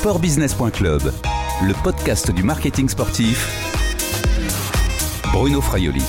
Sportbusiness.club, 0.00 1.02
le 1.62 1.82
podcast 1.84 2.30
du 2.34 2.42
marketing 2.42 2.88
sportif. 2.88 3.46
Bruno 5.30 5.60
Fraioli. 5.60 6.00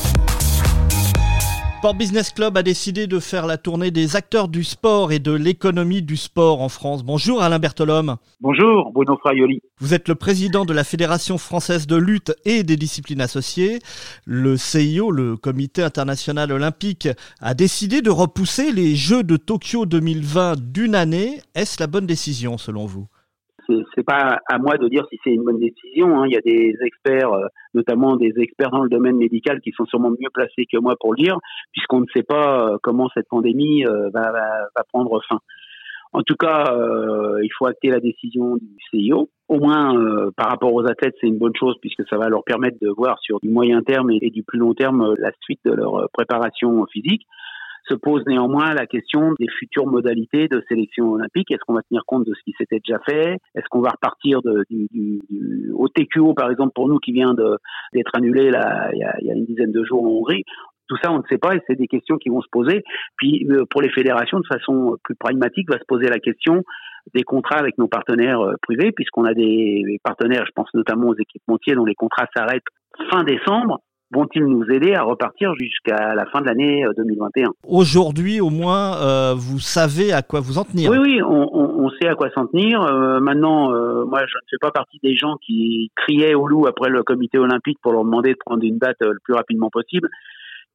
Sport 1.79 1.95
Business 1.95 2.31
Club 2.31 2.55
a 2.55 2.63
décidé 2.63 3.07
de 3.07 3.19
faire 3.19 3.47
la 3.47 3.57
tournée 3.57 3.91
des 3.91 4.15
acteurs 4.15 4.47
du 4.47 4.63
sport 4.63 5.11
et 5.11 5.19
de 5.19 5.33
l'économie 5.33 6.01
du 6.01 6.15
sport 6.15 6.61
en 6.61 6.69
France. 6.69 7.03
Bonjour 7.03 7.41
Alain 7.41 7.59
Bertolome. 7.59 8.15
Bonjour 8.39 8.93
Bruno 8.93 9.17
Fraioli. 9.17 9.59
Vous 9.79 9.93
êtes 9.93 10.07
le 10.07 10.15
président 10.15 10.63
de 10.63 10.71
la 10.71 10.85
Fédération 10.85 11.37
française 11.37 11.85
de 11.85 11.97
lutte 11.97 12.33
et 12.45 12.63
des 12.63 12.77
disciplines 12.77 13.19
associées. 13.19 13.79
Le 14.23 14.55
CIO, 14.55 15.11
le 15.11 15.35
Comité 15.35 15.83
international 15.83 16.53
olympique, 16.53 17.09
a 17.41 17.53
décidé 17.53 18.01
de 18.01 18.09
repousser 18.09 18.71
les 18.71 18.95
Jeux 18.95 19.23
de 19.23 19.35
Tokyo 19.35 19.85
2020 19.85 20.71
d'une 20.71 20.95
année. 20.95 21.41
Est-ce 21.55 21.81
la 21.81 21.87
bonne 21.87 22.07
décision 22.07 22.57
selon 22.57 22.85
vous? 22.85 23.07
C'est 23.95 24.03
pas 24.03 24.39
à 24.47 24.57
moi 24.57 24.77
de 24.77 24.87
dire 24.87 25.05
si 25.09 25.19
c'est 25.23 25.31
une 25.31 25.43
bonne 25.43 25.59
décision. 25.59 26.21
Hein. 26.21 26.27
Il 26.27 26.33
y 26.33 26.37
a 26.37 26.41
des 26.41 26.75
experts, 26.81 27.33
euh, 27.33 27.47
notamment 27.73 28.15
des 28.15 28.33
experts 28.37 28.71
dans 28.71 28.83
le 28.83 28.89
domaine 28.89 29.17
médical, 29.17 29.61
qui 29.61 29.71
sont 29.71 29.85
sûrement 29.85 30.11
mieux 30.11 30.29
placés 30.33 30.65
que 30.71 30.77
moi 30.77 30.95
pour 30.99 31.13
le 31.13 31.23
dire, 31.23 31.37
puisqu'on 31.71 32.01
ne 32.01 32.05
sait 32.13 32.23
pas 32.23 32.67
euh, 32.67 32.77
comment 32.81 33.09
cette 33.13 33.27
pandémie 33.27 33.85
euh, 33.85 34.09
va, 34.13 34.31
va, 34.31 34.83
prendre 34.91 35.21
fin. 35.27 35.39
En 36.13 36.23
tout 36.23 36.35
cas, 36.35 36.75
il 37.41 37.49
faut 37.57 37.67
acter 37.67 37.87
la 37.87 38.01
décision 38.01 38.57
du 38.57 38.67
CIO. 38.89 39.29
Au 39.47 39.59
moins, 39.59 39.95
par 40.35 40.49
rapport 40.49 40.73
aux 40.73 40.85
athlètes, 40.85 41.15
c'est 41.21 41.27
une 41.27 41.37
bonne 41.37 41.55
chose 41.57 41.77
puisque 41.79 42.05
ça 42.09 42.17
va 42.17 42.27
leur 42.27 42.43
permettre 42.43 42.77
de 42.81 42.89
voir 42.89 43.17
sur 43.21 43.39
du 43.39 43.49
moyen 43.49 43.81
terme 43.81 44.11
et 44.11 44.29
du 44.29 44.43
plus 44.43 44.59
long 44.59 44.73
terme 44.73 45.15
la 45.17 45.31
suite 45.39 45.61
de 45.63 45.71
leur 45.71 46.09
préparation 46.11 46.85
physique. 46.87 47.25
Se 47.87 47.95
pose 47.95 48.23
néanmoins 48.27 48.73
la 48.73 48.85
question 48.85 49.33
des 49.39 49.47
futures 49.47 49.87
modalités 49.87 50.47
de 50.47 50.63
sélection 50.69 51.11
olympique. 51.11 51.51
Est-ce 51.51 51.61
qu'on 51.65 51.73
va 51.73 51.81
tenir 51.83 52.03
compte 52.05 52.25
de 52.25 52.33
ce 52.33 52.41
qui 52.43 52.53
s'était 52.57 52.79
déjà 52.85 52.99
fait? 52.99 53.37
Est-ce 53.55 53.65
qu'on 53.69 53.81
va 53.81 53.89
repartir 53.89 54.41
de, 54.41 54.63
du, 54.69 54.87
du, 54.91 55.71
au 55.73 55.87
TQO, 55.87 56.33
par 56.33 56.51
exemple, 56.51 56.71
pour 56.75 56.87
nous, 56.87 56.99
qui 56.99 57.11
vient 57.11 57.33
d'être 57.33 58.11
annulé 58.13 58.45
il, 58.45 58.53
y 58.53 58.55
a, 58.55 58.91
il 59.21 59.27
y 59.27 59.31
a 59.31 59.33
une 59.33 59.45
dizaine 59.45 59.71
de 59.71 59.83
jours 59.83 60.03
en 60.03 60.07
Hongrie? 60.07 60.43
Tout 60.87 60.97
ça, 61.01 61.11
on 61.11 61.19
ne 61.19 61.27
sait 61.29 61.37
pas 61.37 61.55
et 61.55 61.61
c'est 61.67 61.77
des 61.77 61.87
questions 61.87 62.17
qui 62.17 62.29
vont 62.29 62.41
se 62.41 62.49
poser. 62.51 62.83
Puis 63.17 63.47
euh, 63.49 63.63
pour 63.69 63.81
les 63.81 63.89
fédérations, 63.89 64.39
de 64.39 64.47
façon 64.47 64.97
plus 65.03 65.15
pragmatique, 65.15 65.69
va 65.69 65.79
se 65.79 65.85
poser 65.87 66.07
la 66.07 66.19
question 66.19 66.63
des 67.13 67.23
contrats 67.23 67.57
avec 67.57 67.77
nos 67.77 67.87
partenaires 67.87 68.41
euh, 68.41 68.55
privés, 68.61 68.91
puisqu'on 68.91 69.23
a 69.23 69.33
des 69.33 69.99
partenaires, 70.03 70.45
je 70.45 70.51
pense 70.53 70.69
notamment 70.73 71.07
aux 71.07 71.15
équipementiers, 71.15 71.75
dont 71.75 71.85
les 71.85 71.95
contrats 71.95 72.27
s'arrêtent 72.35 72.63
fin 73.09 73.23
décembre 73.23 73.79
vont-ils 74.11 74.45
nous 74.45 74.65
aider 74.69 74.93
à 74.93 75.03
repartir 75.03 75.53
jusqu'à 75.55 76.13
la 76.15 76.25
fin 76.25 76.41
de 76.41 76.45
l'année 76.45 76.83
2021 76.97 77.47
euh, 77.47 77.51
Aujourd'hui, 77.67 78.41
au 78.41 78.49
moins, 78.49 78.97
euh, 78.97 79.33
vous 79.35 79.59
savez 79.59 80.11
à 80.11 80.21
quoi 80.21 80.39
vous 80.41 80.57
en 80.57 80.63
tenir. 80.63 80.91
Oui, 80.91 80.97
oui, 80.99 81.21
on, 81.21 81.89
sait 82.01 82.07
à 82.07 82.15
quoi 82.15 82.29
s'en 82.31 82.45
tenir. 82.47 82.81
Euh, 82.81 83.19
maintenant, 83.19 83.69
moi, 84.05 84.19
je 84.19 84.37
ne 84.37 84.49
fais 84.49 84.57
pas 84.59 84.71
partie 84.71 84.99
des 85.03 85.15
gens 85.15 85.35
qui 85.45 85.91
criaient 85.95 86.33
au 86.33 86.47
loup 86.47 86.67
après 86.67 86.89
le 86.89 87.03
comité 87.03 87.37
olympique 87.37 87.79
pour 87.81 87.93
leur 87.93 88.03
demander 88.03 88.33
de 88.33 88.37
prendre 88.45 88.63
une 88.63 88.77
date 88.77 88.97
le 89.01 89.19
plus 89.23 89.33
rapidement 89.33 89.69
possible 89.69 90.09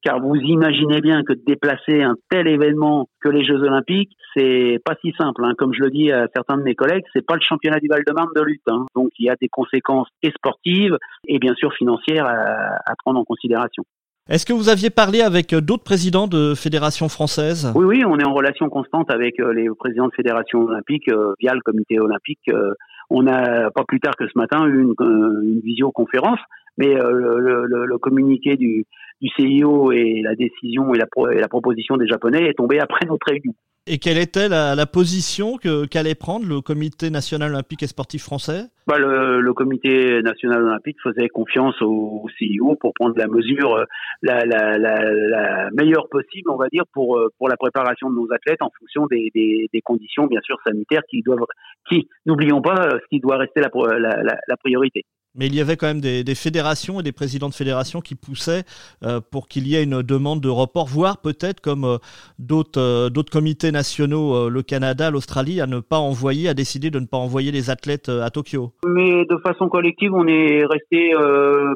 car 0.03 0.19
vous 0.19 0.35
imaginez 0.35 1.01
bien 1.01 1.23
que 1.23 1.33
de 1.33 1.41
déplacer 1.45 2.01
un 2.01 2.15
tel 2.29 2.47
événement 2.47 3.07
que 3.21 3.29
les 3.29 3.43
Jeux 3.43 3.61
Olympiques, 3.61 4.11
c'est 4.35 4.79
pas 4.85 4.95
si 5.01 5.11
simple. 5.17 5.43
Hein. 5.43 5.53
Comme 5.57 5.73
je 5.73 5.81
le 5.81 5.89
dis 5.89 6.11
à 6.11 6.27
certains 6.35 6.57
de 6.57 6.63
mes 6.63 6.75
collègues, 6.75 7.03
c'est 7.13 7.25
pas 7.25 7.35
le 7.35 7.41
championnat 7.41 7.79
du 7.79 7.87
Val-de-Marne 7.87 8.29
de 8.35 8.41
lutte. 8.41 8.61
Hein. 8.67 8.85
Donc 8.95 9.09
il 9.19 9.25
y 9.25 9.29
a 9.29 9.35
des 9.41 9.49
conséquences 9.49 10.07
et 10.21 10.31
sportives 10.31 10.97
et 11.27 11.39
bien 11.39 11.55
sûr 11.55 11.73
financières 11.73 12.25
à, 12.25 12.93
prendre 13.03 13.19
en 13.19 13.23
considération. 13.23 13.83
Est-ce 14.29 14.45
que 14.45 14.51
vous 14.51 14.67
aviez 14.67 14.89
parlé 14.89 15.21
avec 15.21 15.55
d'autres 15.55 15.85
présidents 15.85 16.27
de 16.27 16.53
fédérations 16.53 17.07
françaises? 17.07 17.71
Oui, 17.75 17.85
oui, 17.85 18.03
on 18.05 18.19
est 18.19 18.25
en 18.25 18.33
relation 18.33 18.67
constante 18.67 19.09
avec 19.09 19.39
euh, 19.39 19.53
les 19.53 19.69
présidents 19.69 20.07
de 20.07 20.13
fédérations 20.13 20.65
olympiques 20.65 21.07
euh, 21.07 21.33
via 21.39 21.53
le 21.53 21.61
comité 21.61 21.97
olympique. 21.97 22.41
Euh, 22.49 22.73
on 23.09 23.25
a 23.25 23.71
pas 23.71 23.85
plus 23.87 24.01
tard 24.01 24.17
que 24.17 24.27
ce 24.27 24.37
matin 24.37 24.65
eu 24.65 24.81
une, 24.81 24.93
une 24.99 25.61
visioconférence 25.61 26.39
mais 26.77 26.95
euh, 26.95 27.11
le, 27.11 27.85
le, 27.85 27.97
communiqué 27.97 28.55
du, 28.55 28.85
du 29.21 29.29
CIO 29.37 29.91
et 29.91 30.21
la 30.23 30.35
décision 30.35 30.93
et 30.93 30.97
la, 30.97 31.07
et 31.31 31.39
la 31.39 31.47
proposition 31.47 31.97
des 31.97 32.07
Japonais 32.07 32.47
est 32.47 32.53
tombé 32.53 32.79
après 32.79 33.05
notre 33.05 33.27
réunion. 33.27 33.53
Et 33.89 33.99
quelle 33.99 34.17
était 34.17 34.49
la, 34.49 34.75
la 34.75 34.85
position 34.85 35.55
qu'allait 35.55 36.13
prendre 36.13 36.45
le 36.45 36.59
Comité 36.59 37.09
national 37.09 37.51
olympique 37.51 37.83
et 37.83 37.87
sportif 37.87 38.21
français? 38.21 38.63
Bah, 38.85 38.97
le, 38.97 39.39
le, 39.39 39.53
Comité 39.53 40.21
national 40.21 40.61
olympique 40.61 40.97
faisait 41.01 41.29
confiance 41.29 41.81
au, 41.81 42.21
au 42.25 42.29
CIO 42.37 42.75
pour 42.75 42.93
prendre 42.93 43.17
la 43.17 43.27
mesure 43.27 43.75
euh, 43.75 43.85
la, 44.23 45.69
meilleure 45.71 46.09
possible, 46.09 46.51
on 46.51 46.57
va 46.57 46.67
dire, 46.67 46.83
pour 46.91 47.17
euh, 47.17 47.29
pour 47.37 47.47
la 47.47 47.55
préparation 47.55 48.09
de 48.09 48.15
nos 48.15 48.27
athlètes 48.33 48.61
en 48.61 48.71
fonction 48.77 49.07
des, 49.07 49.31
des, 49.33 49.69
des 49.71 49.81
conditions, 49.81 50.27
bien 50.27 50.41
sûr, 50.41 50.57
sanitaires 50.65 51.03
qui 51.09 51.21
doivent, 51.21 51.45
qui 51.89 52.09
n'oublions 52.25 52.61
pas, 52.61 52.89
ce 52.91 53.07
qui 53.09 53.21
doit 53.21 53.37
rester 53.37 53.61
la, 53.61 53.69
la 53.69 54.57
priorité. 54.57 55.05
Mais 55.37 55.47
il 55.47 55.55
y 55.55 55.61
avait 55.61 55.77
quand 55.77 55.87
même 55.87 56.01
des, 56.01 56.23
fédérations 56.35 56.99
et 56.99 57.03
des 57.03 57.11
présidents 57.11 57.49
de 57.49 57.53
fédérations 57.53 58.01
qui 58.01 58.15
poussaient 58.15 58.63
euh, 59.03 59.21
pour 59.31 59.47
qu'il 59.47 59.67
y 59.67 59.75
ait 59.75 59.83
une 59.83 60.01
demande 60.01 60.41
de 60.41 60.49
report, 60.49 60.87
voire 60.87 61.21
peut-être 61.21 61.61
comme 61.61 61.85
euh, 61.85 61.97
d'autres 62.39 62.79
euh, 62.79 63.09
d'autres 63.09 63.31
comités 63.31 63.71
nationaux, 63.71 64.49
le 64.49 64.61
Canada, 64.63 65.11
l'Australie, 65.11 65.61
à 65.61 65.67
ne 65.67 65.79
pas 65.79 65.97
envoyer, 65.97 66.49
à 66.49 66.53
décider 66.53 66.89
de 66.89 66.99
ne 66.99 67.05
pas 67.05 67.17
envoyer 67.17 67.51
les 67.51 67.69
athlètes 67.69 68.09
à 68.09 68.29
Tokyo. 68.29 68.71
Mais 68.85 69.25
de 69.25 69.37
façon 69.45 69.69
collective, 69.69 70.13
on 70.13 70.27
est 70.27 70.65
resté 70.65 71.13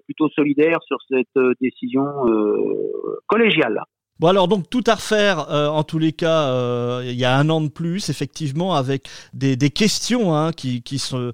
plutôt 0.05 0.29
solidaire 0.29 0.79
sur 0.85 0.97
cette 1.09 1.57
décision 1.59 2.05
collégiale. 3.27 3.81
Bon 4.21 4.27
alors 4.27 4.47
donc 4.47 4.69
tout 4.69 4.83
à 4.85 4.93
refaire 4.93 5.49
euh, 5.49 5.67
en 5.67 5.83
tous 5.83 5.97
les 5.97 6.11
cas 6.11 6.43
euh, 6.43 7.01
il 7.03 7.15
y 7.15 7.25
a 7.25 7.35
un 7.35 7.49
an 7.49 7.59
de 7.59 7.69
plus 7.69 8.09
effectivement 8.09 8.75
avec 8.75 9.09
des, 9.33 9.57
questions 9.71 10.35
hein, 10.35 10.51
qui, 10.53 10.83
se, 10.99 11.33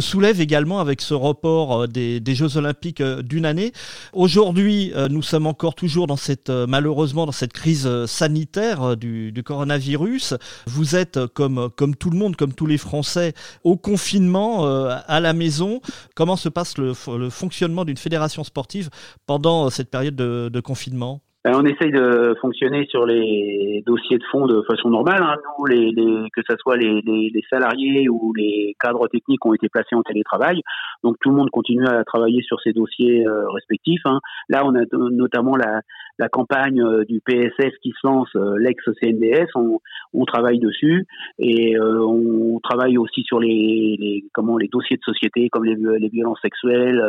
soulèvent 0.00 0.40
également 0.40 0.78
avec 0.78 1.00
ce 1.00 1.14
report 1.14 1.82
euh, 1.82 1.86
des, 1.88 2.34
Jeux 2.36 2.56
Olympiques 2.56 3.02
d'une 3.02 3.44
année. 3.44 3.72
Aujourd'hui 4.12 4.92
nous 5.10 5.22
sommes 5.22 5.48
encore 5.48 5.74
toujours 5.74 6.06
dans 6.06 6.16
cette 6.16 6.48
malheureusement 6.48 7.26
dans 7.26 7.32
cette 7.32 7.52
crise 7.52 7.90
sanitaire 8.06 8.96
du, 8.96 9.42
coronavirus. 9.44 10.34
Vous 10.68 10.94
êtes 10.94 11.18
comme, 11.34 11.72
tout 11.98 12.10
le 12.10 12.18
monde, 12.18 12.36
comme 12.36 12.52
tous 12.52 12.66
les 12.66 12.78
Français 12.78 13.34
au 13.64 13.76
confinement 13.76 14.64
à 14.86 15.18
la 15.18 15.32
maison. 15.32 15.80
Comment 16.14 16.36
se 16.36 16.48
passe 16.48 16.78
le, 16.78 16.94
fonctionnement 16.94 17.84
d'une 17.84 17.96
fédération 17.96 18.44
sportive 18.44 18.90
pendant 19.26 19.70
cette 19.70 19.90
période 19.90 20.14
de, 20.14 20.60
confinement? 20.60 21.20
On 21.54 21.64
essaye 21.64 21.92
de 21.92 22.36
fonctionner 22.40 22.86
sur 22.86 23.06
les 23.06 23.82
dossiers 23.86 24.18
de 24.18 24.24
fonds 24.30 24.46
de 24.46 24.62
façon 24.62 24.90
normale. 24.90 25.22
Hein. 25.22 25.36
Nous, 25.58 26.28
que 26.34 26.42
ce 26.48 26.56
soit 26.58 26.76
les, 26.76 27.00
les, 27.02 27.30
les, 27.32 27.42
salariés 27.48 28.08
ou 28.08 28.32
les 28.34 28.74
cadres 28.80 29.08
techniques 29.08 29.44
ont 29.46 29.54
été 29.54 29.68
placés 29.68 29.94
en 29.94 30.02
télétravail. 30.02 30.62
Donc 31.04 31.16
tout 31.20 31.30
le 31.30 31.36
monde 31.36 31.50
continue 31.50 31.86
à 31.86 32.04
travailler 32.04 32.42
sur 32.42 32.60
ces 32.60 32.72
dossiers 32.72 33.26
euh, 33.26 33.48
respectifs. 33.50 34.00
Hein. 34.04 34.20
Là, 34.48 34.62
on 34.64 34.74
a 34.74 34.82
notamment 34.92 35.56
la, 35.56 35.80
la 36.18 36.28
campagne 36.28 36.80
euh, 36.82 37.04
du 37.04 37.20
PSF 37.20 37.74
qui 37.82 37.90
se 37.90 38.06
lance, 38.06 38.28
euh, 38.36 38.56
l'ex-CNDS. 38.58 39.48
On, 39.54 39.78
on, 40.12 40.24
travaille 40.24 40.58
dessus 40.58 41.06
et 41.38 41.78
on 41.80 42.60
travaille 42.62 42.98
aussi 42.98 43.22
sur 43.22 43.40
les, 43.40 43.96
les, 43.98 44.24
comment, 44.32 44.58
les 44.58 44.68
dossiers 44.68 44.96
de 44.96 45.02
société 45.02 45.48
comme 45.48 45.64
les, 45.64 45.76
les 45.76 46.08
violences 46.08 46.40
sexuelles, 46.42 47.02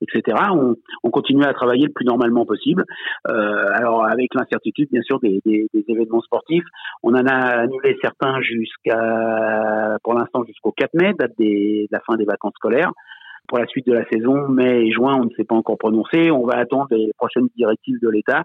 etc. 0.00 0.38
On, 0.52 0.74
on, 1.02 1.10
continue 1.10 1.44
à 1.44 1.52
travailler 1.52 1.86
le 1.86 1.92
plus 1.92 2.04
normalement 2.04 2.46
possible. 2.46 2.84
Euh, 3.28 3.64
alors 3.74 4.04
avec 4.04 4.34
l'incertitude 4.34 4.88
bien 4.90 5.02
sûr 5.02 5.18
des, 5.20 5.40
des, 5.44 5.66
des, 5.72 5.84
événements 5.88 6.20
sportifs, 6.20 6.64
on 7.02 7.14
en 7.14 7.26
a 7.26 7.62
annulé 7.62 7.96
certains 8.00 8.40
jusqu'à 8.40 9.98
pour 10.02 10.14
l'instant 10.14 10.44
jusqu'au 10.44 10.72
4 10.72 10.94
mai, 10.94 11.12
date 11.18 11.32
des, 11.38 11.86
de 11.90 11.92
la 11.92 12.00
fin 12.00 12.16
des 12.16 12.24
vacances 12.24 12.54
scolaires. 12.56 12.92
Pour 13.48 13.58
la 13.58 13.66
suite 13.66 13.86
de 13.86 13.92
la 13.92 14.04
saison, 14.08 14.48
mai 14.48 14.86
et 14.86 14.92
juin, 14.92 15.16
on 15.20 15.24
ne 15.24 15.30
s'est 15.36 15.44
pas 15.44 15.54
encore 15.54 15.78
prononcé. 15.78 16.30
On 16.30 16.46
va 16.46 16.54
attendre 16.58 16.88
les 16.90 17.10
prochaines 17.18 17.48
directives 17.56 17.98
de 18.00 18.08
l'État 18.08 18.44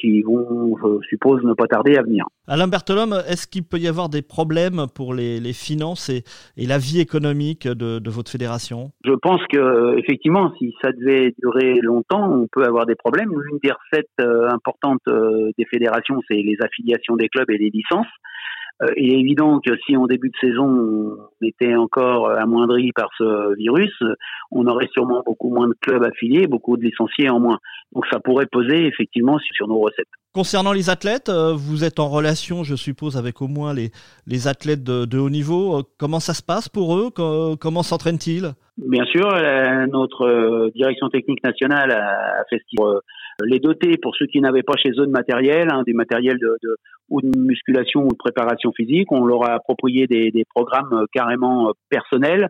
qui 0.00 0.22
vont, 0.22 0.76
je 0.82 1.06
suppose, 1.08 1.42
ne 1.44 1.52
pas 1.52 1.66
tarder 1.66 1.96
à 1.96 2.02
venir. 2.02 2.24
Alain 2.48 2.66
Berthelum, 2.66 3.12
est-ce 3.28 3.46
qu'il 3.46 3.64
peut 3.64 3.78
y 3.78 3.86
avoir 3.86 4.08
des 4.08 4.22
problèmes 4.22 4.86
pour 4.94 5.14
les, 5.14 5.40
les 5.40 5.52
finances 5.52 6.08
et, 6.08 6.24
et, 6.56 6.66
la 6.66 6.78
vie 6.78 7.00
économique 7.00 7.68
de, 7.68 7.98
de, 7.98 8.10
votre 8.10 8.30
fédération? 8.30 8.90
Je 9.04 9.12
pense 9.12 9.40
que 9.52 9.98
effectivement, 9.98 10.52
si 10.58 10.74
ça 10.82 10.90
devait 10.92 11.34
durer 11.38 11.80
longtemps, 11.82 12.32
on 12.32 12.48
peut 12.50 12.64
avoir 12.64 12.86
des 12.86 12.94
problèmes. 12.94 13.30
L'une 13.30 13.58
des 13.62 13.70
recettes 13.72 14.08
euh, 14.20 14.48
importantes 14.48 15.02
euh, 15.08 15.50
des 15.58 15.66
fédérations, 15.66 16.20
c'est 16.28 16.36
les 16.36 16.56
affiliations 16.64 17.16
des 17.16 17.28
clubs 17.28 17.50
et 17.50 17.58
les 17.58 17.70
licences. 17.70 18.06
Euh, 18.82 18.88
il 18.96 19.12
est 19.12 19.20
évident 19.20 19.60
que 19.60 19.72
si 19.86 19.96
en 19.96 20.06
début 20.06 20.30
de 20.30 20.48
saison 20.48 20.64
on 20.64 21.46
était 21.46 21.74
encore 21.74 22.30
amoindri 22.30 22.92
par 22.92 23.10
ce 23.18 23.54
virus, 23.56 23.92
on 24.50 24.66
aurait 24.66 24.88
sûrement 24.92 25.22
beaucoup 25.24 25.50
moins 25.50 25.68
de 25.68 25.74
clubs 25.80 26.02
affiliés, 26.02 26.46
beaucoup 26.46 26.76
de 26.76 26.82
licenciés 26.82 27.28
en 27.28 27.40
moins. 27.40 27.58
Donc 27.92 28.06
ça 28.10 28.20
pourrait 28.20 28.46
peser 28.46 28.86
effectivement 28.86 29.38
sur 29.38 29.68
nos 29.68 29.78
recettes. 29.78 30.08
Concernant 30.32 30.72
les 30.72 30.90
athlètes, 30.90 31.28
euh, 31.28 31.52
vous 31.54 31.84
êtes 31.84 31.98
en 31.98 32.08
relation, 32.08 32.62
je 32.62 32.76
suppose, 32.76 33.16
avec 33.16 33.42
au 33.42 33.48
moins 33.48 33.74
les, 33.74 33.90
les 34.26 34.48
athlètes 34.48 34.84
de, 34.84 35.18
haut 35.18 35.30
niveau. 35.30 35.78
Euh, 35.78 35.82
comment 35.98 36.20
ça 36.20 36.34
se 36.34 36.42
passe 36.42 36.68
pour 36.68 36.96
eux? 36.96 37.10
Comment 37.60 37.82
s'entraînent-ils? 37.82 38.52
Bien 38.78 39.04
sûr, 39.04 39.28
notre 39.92 40.70
direction 40.74 41.10
technique 41.10 41.44
nationale 41.44 41.90
a 41.90 42.44
fait 42.48 42.62
les 43.44 43.58
doter 43.58 43.96
pour 43.96 44.14
ceux 44.16 44.26
qui 44.26 44.40
n'avaient 44.40 44.62
pas 44.62 44.76
chez 44.76 44.90
eux 44.90 45.06
de 45.06 45.10
matériel, 45.10 45.68
hein, 45.70 45.82
des 45.86 45.92
matériels 45.92 46.38
de, 46.38 46.56
de, 46.62 46.76
ou 47.08 47.20
de 47.20 47.36
musculation 47.38 48.04
ou 48.04 48.08
de 48.08 48.16
préparation 48.16 48.72
physique. 48.72 49.10
On 49.12 49.24
leur 49.24 49.44
a 49.44 49.54
approprié 49.54 50.06
des, 50.06 50.30
des 50.30 50.44
programmes 50.44 51.06
carrément 51.12 51.72
personnels 51.88 52.48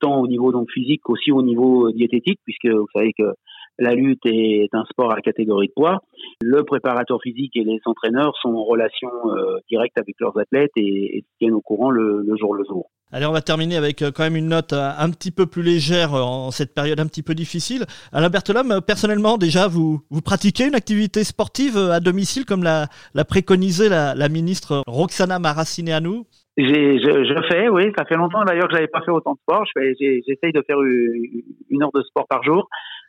tant 0.00 0.20
au 0.20 0.28
niveau 0.28 0.52
donc 0.52 0.70
physique 0.70 1.00
qu'aussi 1.02 1.32
au 1.32 1.42
niveau 1.42 1.90
diététique, 1.90 2.40
puisque 2.44 2.66
vous 2.66 2.88
savez 2.94 3.12
que 3.12 3.32
la 3.78 3.94
lutte 3.94 4.24
est 4.24 4.68
un 4.72 4.84
sport 4.84 5.12
à 5.12 5.20
catégorie 5.20 5.68
de 5.68 5.72
poids. 5.74 6.00
Le 6.40 6.64
préparateur 6.64 7.18
physique 7.22 7.56
et 7.56 7.64
les 7.64 7.80
entraîneurs 7.84 8.34
sont 8.40 8.50
en 8.50 8.64
relation 8.64 9.08
euh, 9.26 9.58
directe 9.70 9.98
avec 9.98 10.14
leurs 10.20 10.36
athlètes 10.38 10.72
et, 10.76 11.18
et 11.18 11.24
tiennent 11.38 11.54
au 11.54 11.60
courant 11.60 11.90
le, 11.90 12.22
le, 12.22 12.36
jour 12.36 12.54
le 12.54 12.64
jour. 12.64 12.90
Allez, 13.12 13.26
on 13.26 13.32
va 13.32 13.42
terminer 13.42 13.76
avec 13.76 14.02
euh, 14.02 14.10
quand 14.14 14.24
même 14.24 14.36
une 14.36 14.48
note 14.48 14.72
euh, 14.72 14.90
un 14.98 15.10
petit 15.10 15.30
peu 15.30 15.46
plus 15.46 15.62
légère 15.62 16.14
en 16.14 16.50
cette 16.50 16.74
période 16.74 17.00
un 17.00 17.06
petit 17.06 17.22
peu 17.22 17.34
difficile. 17.34 17.84
Alain 18.12 18.30
Berthelum, 18.30 18.80
personnellement, 18.86 19.36
déjà, 19.36 19.68
vous, 19.68 20.00
vous 20.10 20.22
pratiquez 20.22 20.66
une 20.66 20.74
activité 20.74 21.22
sportive 21.24 21.76
à 21.76 22.00
domicile 22.00 22.44
comme 22.44 22.62
l'a, 22.62 22.86
l'a 23.14 23.24
préconisé 23.24 23.88
la, 23.88 24.14
la 24.14 24.28
ministre 24.28 24.82
Roxana 24.86 25.38
Maracineanu? 25.38 26.24
J'ai, 26.58 26.98
je, 26.98 27.24
je, 27.24 27.48
fais, 27.48 27.68
oui. 27.68 27.92
Ça 27.98 28.06
fait 28.06 28.16
longtemps 28.16 28.42
d'ailleurs 28.44 28.68
que 28.68 28.74
j'avais 28.74 28.88
pas 28.88 29.02
fait 29.02 29.10
autant 29.10 29.34
de 29.34 29.38
sport. 29.40 29.64
Je 29.66 29.78
fais, 29.78 29.94
j'essaye 30.26 30.52
de 30.52 30.62
faire 30.66 30.80
une 30.80 31.82
heure 31.82 31.90
de 31.94 32.02
sport 32.02 32.26
par 32.26 32.42
jour, 32.42 32.66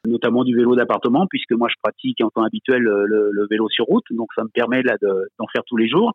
notamment 0.08 0.44
du 0.44 0.56
vélo 0.56 0.76
d'appartement, 0.76 1.28
puisque 1.30 1.52
moi 1.52 1.68
je 1.70 1.76
pratique 1.82 2.22
en 2.22 2.30
temps 2.30 2.44
habituel 2.44 2.82
le, 2.82 3.30
le 3.32 3.48
vélo 3.50 3.70
sur 3.70 3.86
route, 3.86 4.06
donc 4.12 4.28
ça 4.36 4.44
me 4.44 4.50
permet 4.50 4.82
là 4.82 4.96
de, 5.02 5.08
d'en 5.40 5.48
faire 5.54 5.64
tous 5.66 5.78
les 5.78 5.88
jours. 5.88 6.12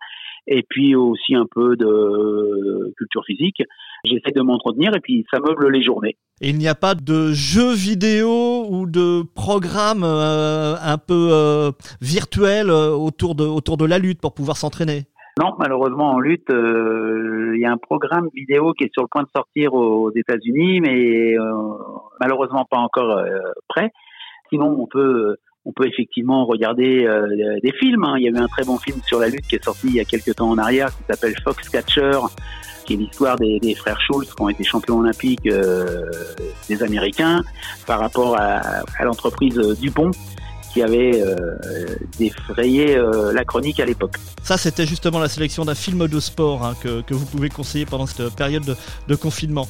Et 0.47 0.65
puis 0.69 0.95
aussi 0.95 1.35
un 1.35 1.47
peu 1.49 1.77
de 1.77 2.93
culture 2.97 3.25
physique. 3.25 3.63
J'essaie 4.05 4.33
de 4.35 4.43
m'entretenir 4.43 4.95
et 4.97 5.01
puis 5.01 5.25
ça 5.33 5.39
meuble 5.39 5.71
les 5.71 5.83
journées. 5.83 6.17
Il 6.41 6.59
n'y 6.59 6.67
a 6.67 6.75
pas 6.75 6.97
de 6.97 7.33
jeux 7.33 7.73
vidéo 7.73 8.67
ou 8.69 8.87
de 8.87 9.23
programme 9.35 10.03
euh, 10.03 10.75
un 10.83 10.99
peu 10.99 11.29
euh, 11.31 11.71
virtuel 12.01 12.69
euh, 12.69 12.91
autour 12.91 13.37
de 13.37 13.45
autour 13.45 13.77
de 13.77 13.85
la 13.85 13.99
lutte 13.99 14.21
pour 14.21 14.35
pouvoir 14.35 14.57
s'entraîner? 14.57 15.05
Non, 15.41 15.55
malheureusement, 15.59 16.11
en 16.11 16.21
lutte, 16.21 16.51
euh, 16.51 17.53
il 17.55 17.61
y 17.61 17.65
a 17.65 17.73
un 17.73 17.79
programme 17.79 18.29
vidéo 18.35 18.75
qui 18.75 18.85
est 18.85 18.93
sur 18.93 19.03
le 19.03 19.09
point 19.11 19.23
de 19.23 19.31
sortir 19.35 19.73
aux 19.73 20.11
États-Unis, 20.15 20.81
mais 20.83 21.39
euh, 21.39 21.53
malheureusement 22.21 22.67
pas 22.71 22.77
encore 22.77 23.17
euh, 23.17 23.39
prêt. 23.67 23.91
Sinon, 24.51 24.77
on 24.79 24.87
peut, 24.87 25.37
on 25.65 25.73
peut 25.73 25.87
effectivement 25.87 26.45
regarder 26.45 27.09
des 27.63 27.73
films. 27.73 28.05
Hein. 28.05 28.17
Il 28.19 28.25
y 28.25 28.29
a 28.29 28.31
eu 28.31 28.37
un 28.37 28.49
très 28.49 28.65
bon 28.65 28.77
film 28.77 29.01
sur 29.07 29.19
la 29.19 29.29
lutte 29.29 29.47
qui 29.47 29.55
est 29.55 29.65
sorti 29.65 29.87
il 29.87 29.95
y 29.95 30.01
a 30.01 30.05
quelques 30.05 30.35
temps 30.35 30.51
en 30.51 30.59
arrière, 30.59 30.89
qui 30.89 31.05
s'appelle 31.09 31.35
Foxcatcher, 31.43 32.19
qui 32.85 32.93
est 32.93 32.97
l'histoire 32.99 33.37
des, 33.37 33.59
des, 33.61 33.75
frères 33.75 33.99
Schultz 34.03 34.35
qui 34.35 34.43
ont 34.43 34.51
été 34.51 34.63
champions 34.65 34.99
olympiques 34.99 35.49
des 36.69 36.83
Américains 36.83 37.41
par 37.87 38.01
rapport 38.01 38.37
à, 38.39 38.61
à 38.99 39.05
l'entreprise 39.05 39.57
Dupont 39.81 40.11
qui 40.73 40.83
avait 40.83 41.23
euh, 41.23 41.37
défrayé 42.19 42.97
euh, 42.97 43.33
la 43.33 43.45
chronique 43.45 43.81
à 43.81 43.85
l'époque. 43.85 44.17
Ça, 44.43 44.57
c'était 44.57 44.87
justement 44.87 45.19
la 45.19 45.29
sélection 45.29 45.65
d'un 45.65 45.75
film 45.75 46.09
de 46.09 46.21
sport 46.21 46.65
hein, 46.65 46.75
que, 46.81 47.03
que, 47.03 47.15
vous 47.15 47.27
pouvez 47.27 47.49
conseiller 47.49 47.87
pendant 47.87 48.07
cette 48.07 48.35
période 48.35 48.65
de, 48.65 48.77
de 49.09 49.15
confinement. 49.15 49.69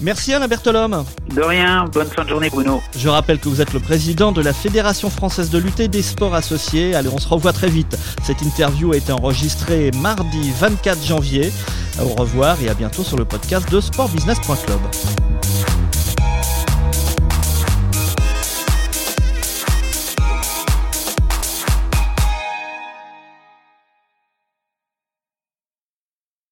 Merci 0.00 0.34
Alain 0.34 0.48
Bertolome. 0.48 1.04
De 1.34 1.42
rien, 1.42 1.84
bonne 1.92 2.08
fin 2.08 2.24
de 2.24 2.28
journée 2.28 2.50
Bruno. 2.50 2.82
Je 2.96 3.08
rappelle 3.08 3.38
que 3.38 3.48
vous 3.48 3.60
êtes 3.60 3.72
le 3.72 3.80
président 3.80 4.32
de 4.32 4.42
la 4.42 4.52
Fédération 4.52 5.10
française 5.10 5.50
de 5.50 5.58
lutte 5.58 5.80
et 5.80 5.88
des 5.88 6.02
sports 6.02 6.34
associés. 6.34 6.94
Allez, 6.94 7.08
on 7.08 7.18
se 7.18 7.28
revoit 7.28 7.52
très 7.52 7.68
vite. 7.68 7.96
Cette 8.24 8.42
interview 8.42 8.92
a 8.92 8.96
été 8.96 9.12
enregistrée 9.12 9.90
mardi 10.02 10.50
24 10.58 11.04
janvier. 11.04 11.52
Au 12.00 12.08
revoir 12.08 12.60
et 12.62 12.68
à 12.68 12.74
bientôt 12.74 13.04
sur 13.04 13.16
le 13.16 13.24
podcast 13.24 13.70
de 13.70 13.80
sportbusiness.club. 13.80 15.31